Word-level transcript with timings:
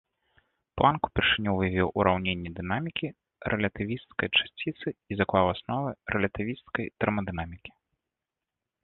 Планк 0.81 1.01
упершыню 1.07 1.51
вывеў 1.59 1.87
ураўненні 1.99 2.51
дынамікі 2.59 3.07
рэлятывісцкай 3.55 4.29
часціцы 4.39 4.89
і 4.95 5.13
заклаў 5.21 5.45
асновы 5.53 5.91
рэлятывісцкай 6.17 6.85
тэрмадынамікі. 7.03 7.71